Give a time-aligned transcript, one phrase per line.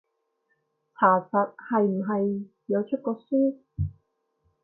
[0.99, 3.59] 查實係唔係有出過書？